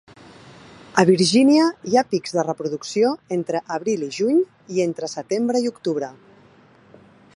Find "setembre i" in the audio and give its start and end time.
5.15-5.71